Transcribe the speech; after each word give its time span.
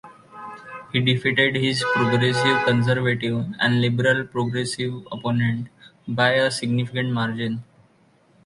He 0.91 0.99
defeated 0.99 1.55
his 1.55 1.83
Progressive 1.93 2.65
Conservative 2.65 3.45
and 3.59 3.81
Liberal-Progressive 3.81 5.05
opponents 5.11 5.69
by 6.07 6.31
a 6.31 6.49
significant 6.49 7.13
margin. 7.13 7.63